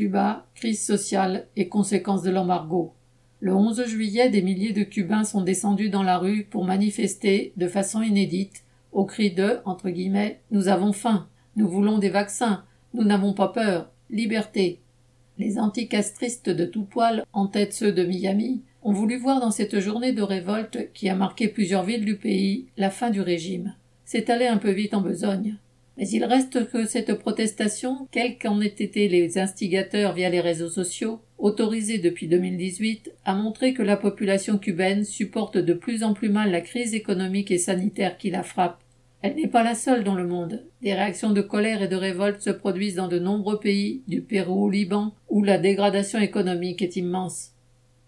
Cuba, 0.00 0.46
crise 0.54 0.82
sociale 0.82 1.46
et 1.56 1.68
conséquences 1.68 2.22
de 2.22 2.30
l'embargo. 2.30 2.94
Le 3.38 3.54
11 3.54 3.84
juillet, 3.84 4.30
des 4.30 4.40
milliers 4.40 4.72
de 4.72 4.82
Cubains 4.82 5.24
sont 5.24 5.42
descendus 5.42 5.90
dans 5.90 6.02
la 6.02 6.16
rue 6.16 6.44
pour 6.44 6.64
manifester, 6.64 7.52
de 7.58 7.68
façon 7.68 8.00
inédite, 8.00 8.64
au 8.92 9.04
cri 9.04 9.30
de 9.30 9.58
entre 9.66 9.90
guillemets, 9.90 10.40
Nous 10.52 10.68
avons 10.68 10.94
faim, 10.94 11.28
nous 11.54 11.68
voulons 11.68 11.98
des 11.98 12.08
vaccins, 12.08 12.64
nous 12.94 13.04
n'avons 13.04 13.34
pas 13.34 13.48
peur, 13.48 13.90
liberté. 14.08 14.80
Les 15.36 15.58
anticastristes 15.58 16.48
de 16.48 16.64
tout 16.64 16.84
poil, 16.84 17.26
en 17.34 17.46
tête 17.46 17.74
ceux 17.74 17.92
de 17.92 18.02
Miami, 18.02 18.62
ont 18.82 18.94
voulu 18.94 19.18
voir 19.18 19.38
dans 19.38 19.50
cette 19.50 19.80
journée 19.80 20.14
de 20.14 20.22
révolte 20.22 20.94
qui 20.94 21.10
a 21.10 21.14
marqué 21.14 21.48
plusieurs 21.48 21.84
villes 21.84 22.06
du 22.06 22.16
pays 22.16 22.68
la 22.78 22.88
fin 22.88 23.10
du 23.10 23.20
régime. 23.20 23.74
C'est 24.06 24.30
allé 24.30 24.46
un 24.46 24.56
peu 24.56 24.70
vite 24.70 24.94
en 24.94 25.02
besogne. 25.02 25.58
Mais 26.00 26.08
il 26.08 26.24
reste 26.24 26.66
que 26.70 26.86
cette 26.86 27.12
protestation, 27.12 28.08
quels 28.10 28.38
qu'en 28.38 28.62
aient 28.62 28.68
été 28.68 29.06
les 29.06 29.36
instigateurs 29.36 30.14
via 30.14 30.30
les 30.30 30.40
réseaux 30.40 30.70
sociaux, 30.70 31.20
autorisée 31.36 31.98
depuis 31.98 32.26
2018, 32.26 33.12
a 33.26 33.34
montré 33.34 33.74
que 33.74 33.82
la 33.82 33.98
population 33.98 34.56
cubaine 34.56 35.04
supporte 35.04 35.58
de 35.58 35.74
plus 35.74 36.02
en 36.02 36.14
plus 36.14 36.30
mal 36.30 36.50
la 36.50 36.62
crise 36.62 36.94
économique 36.94 37.50
et 37.50 37.58
sanitaire 37.58 38.16
qui 38.16 38.30
la 38.30 38.42
frappe. 38.42 38.80
Elle 39.20 39.34
n'est 39.34 39.46
pas 39.46 39.62
la 39.62 39.74
seule 39.74 40.02
dans 40.02 40.14
le 40.14 40.26
monde. 40.26 40.64
Des 40.80 40.94
réactions 40.94 41.32
de 41.32 41.42
colère 41.42 41.82
et 41.82 41.88
de 41.88 41.96
révolte 41.96 42.40
se 42.40 42.48
produisent 42.48 42.94
dans 42.94 43.08
de 43.08 43.18
nombreux 43.18 43.60
pays, 43.60 44.00
du 44.08 44.22
Pérou 44.22 44.64
au 44.64 44.70
Liban, 44.70 45.12
où 45.28 45.44
la 45.44 45.58
dégradation 45.58 46.18
économique 46.18 46.80
est 46.80 46.96
immense. 46.96 47.50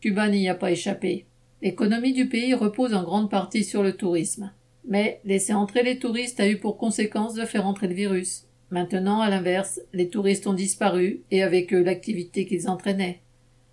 Cuba 0.00 0.30
n'y 0.30 0.48
a 0.48 0.54
pas 0.54 0.70
échappé. 0.70 1.26
L'économie 1.60 2.14
du 2.14 2.26
pays 2.26 2.54
repose 2.54 2.94
en 2.94 3.02
grande 3.02 3.30
partie 3.30 3.64
sur 3.64 3.82
le 3.82 3.92
tourisme. 3.92 4.50
Mais 4.88 5.20
laisser 5.24 5.52
entrer 5.52 5.82
les 5.82 5.98
touristes 5.98 6.40
a 6.40 6.48
eu 6.48 6.58
pour 6.58 6.76
conséquence 6.76 7.34
de 7.34 7.44
faire 7.44 7.66
entrer 7.66 7.88
le 7.88 7.94
virus. 7.94 8.46
Maintenant, 8.70 9.20
à 9.20 9.30
l'inverse, 9.30 9.80
les 9.92 10.08
touristes 10.08 10.46
ont 10.46 10.54
disparu 10.54 11.22
et 11.30 11.42
avec 11.42 11.72
eux 11.74 11.82
l'activité 11.82 12.46
qu'ils 12.46 12.68
entraînaient. 12.68 13.20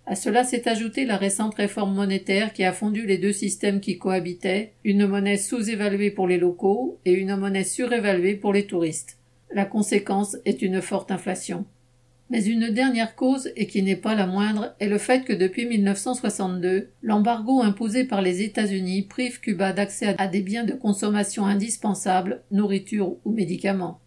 À 0.06 0.14
cela 0.14 0.44
s'est 0.44 0.68
ajoutée 0.68 1.04
la 1.04 1.16
récente 1.16 1.54
réforme 1.54 1.94
monétaire 1.94 2.52
qui 2.52 2.64
a 2.64 2.72
fondu 2.72 3.06
les 3.06 3.18
deux 3.18 3.32
systèmes 3.32 3.80
qui 3.80 3.96
cohabitaient, 3.96 4.72
une 4.84 5.06
monnaie 5.06 5.36
sous-évaluée 5.36 6.10
pour 6.10 6.26
les 6.26 6.38
locaux 6.38 6.98
et 7.04 7.12
une 7.12 7.36
monnaie 7.36 7.64
surévaluée 7.64 8.34
pour 8.34 8.52
les 8.52 8.66
touristes. 8.66 9.18
La 9.52 9.64
conséquence 9.64 10.36
est 10.44 10.62
une 10.62 10.82
forte 10.82 11.10
inflation. 11.10 11.64
Mais 12.30 12.44
une 12.44 12.70
dernière 12.70 13.16
cause, 13.16 13.50
et 13.56 13.66
qui 13.66 13.82
n'est 13.82 13.96
pas 13.96 14.14
la 14.14 14.28
moindre, 14.28 14.72
est 14.78 14.88
le 14.88 14.98
fait 14.98 15.24
que 15.24 15.32
depuis 15.32 15.66
1962, 15.66 16.90
l'embargo 17.02 17.60
imposé 17.60 18.04
par 18.04 18.22
les 18.22 18.42
États-Unis 18.42 19.02
prive 19.02 19.40
Cuba 19.40 19.72
d'accès 19.72 20.14
à 20.16 20.28
des 20.28 20.40
biens 20.40 20.64
de 20.64 20.72
consommation 20.72 21.44
indispensables, 21.44 22.42
nourriture 22.52 23.16
ou 23.24 23.32
médicaments. 23.32 24.00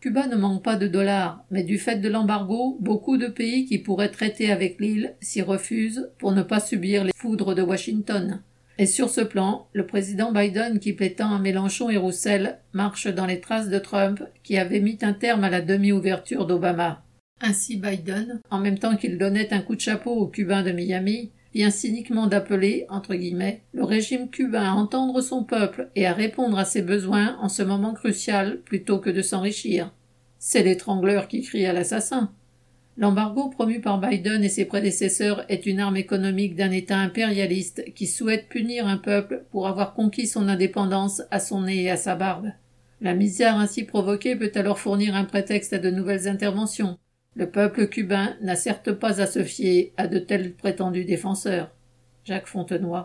Cuba 0.00 0.26
ne 0.26 0.36
manque 0.36 0.62
pas 0.62 0.76
de 0.76 0.86
dollars, 0.86 1.42
mais 1.50 1.64
du 1.64 1.78
fait 1.78 1.96
de 1.96 2.08
l'embargo, 2.08 2.76
beaucoup 2.80 3.16
de 3.16 3.26
pays 3.26 3.64
qui 3.64 3.78
pourraient 3.78 4.10
traiter 4.10 4.52
avec 4.52 4.78
l'île 4.78 5.14
s'y 5.20 5.40
refusent 5.40 6.10
pour 6.18 6.32
ne 6.32 6.42
pas 6.42 6.60
subir 6.60 7.02
les 7.02 7.12
foudres 7.16 7.54
de 7.54 7.62
Washington. 7.62 8.42
Et 8.76 8.86
sur 8.86 9.08
ce 9.08 9.22
plan, 9.22 9.66
le 9.72 9.86
président 9.86 10.32
Biden, 10.32 10.78
qui 10.78 10.92
prétend 10.92 11.34
à 11.34 11.40
Mélenchon 11.40 11.88
et 11.88 11.96
Roussel, 11.96 12.58
marche 12.74 13.08
dans 13.08 13.26
les 13.26 13.40
traces 13.40 13.70
de 13.70 13.78
Trump, 13.78 14.22
qui 14.44 14.58
avait 14.58 14.80
mis 14.80 14.98
un 15.02 15.14
terme 15.14 15.42
à 15.42 15.50
la 15.50 15.62
demi-ouverture 15.62 16.46
d'Obama. 16.46 17.02
Ainsi 17.40 17.76
Biden, 17.76 18.40
en 18.50 18.58
même 18.58 18.78
temps 18.78 18.96
qu'il 18.96 19.16
donnait 19.16 19.52
un 19.52 19.60
coup 19.60 19.76
de 19.76 19.80
chapeau 19.80 20.12
aux 20.12 20.26
Cubains 20.26 20.64
de 20.64 20.72
Miami, 20.72 21.30
vient 21.54 21.70
cyniquement 21.70 22.26
d'appeler, 22.26 22.86
entre 22.88 23.14
guillemets, 23.14 23.62
le 23.72 23.84
régime 23.84 24.28
cubain 24.28 24.64
à 24.64 24.72
entendre 24.72 25.20
son 25.20 25.44
peuple 25.44 25.88
et 25.94 26.06
à 26.06 26.12
répondre 26.12 26.58
à 26.58 26.64
ses 26.64 26.82
besoins 26.82 27.36
en 27.40 27.48
ce 27.48 27.62
moment 27.62 27.94
crucial 27.94 28.60
plutôt 28.62 28.98
que 28.98 29.10
de 29.10 29.22
s'enrichir. 29.22 29.92
C'est 30.38 30.62
l'étrangleur 30.62 31.28
qui 31.28 31.42
crie 31.42 31.66
à 31.66 31.72
l'assassin. 31.72 32.32
L'embargo 32.96 33.48
promu 33.48 33.80
par 33.80 34.00
Biden 34.00 34.42
et 34.42 34.48
ses 34.48 34.64
prédécesseurs 34.64 35.44
est 35.48 35.66
une 35.66 35.78
arme 35.78 35.96
économique 35.96 36.56
d'un 36.56 36.72
État 36.72 36.98
impérialiste 36.98 37.84
qui 37.94 38.08
souhaite 38.08 38.48
punir 38.48 38.88
un 38.88 38.98
peuple 38.98 39.44
pour 39.52 39.68
avoir 39.68 39.94
conquis 39.94 40.26
son 40.26 40.48
indépendance 40.48 41.22
à 41.30 41.38
son 41.38 41.62
nez 41.62 41.84
et 41.84 41.90
à 41.90 41.96
sa 41.96 42.16
barbe. 42.16 42.50
La 43.00 43.14
misère 43.14 43.56
ainsi 43.56 43.84
provoquée 43.84 44.34
peut 44.34 44.50
alors 44.56 44.80
fournir 44.80 45.14
un 45.14 45.24
prétexte 45.24 45.72
à 45.72 45.78
de 45.78 45.90
nouvelles 45.90 46.26
interventions, 46.26 46.98
le 47.38 47.48
peuple 47.48 47.86
cubain 47.86 48.34
n'a 48.40 48.56
certes 48.56 48.90
pas 48.90 49.20
à 49.20 49.26
se 49.26 49.44
fier 49.44 49.92
à 49.96 50.08
de 50.08 50.18
tels 50.18 50.54
prétendus 50.54 51.04
défenseurs. 51.04 51.70
Jacques 52.24 52.48
Fontenoy. 52.48 52.96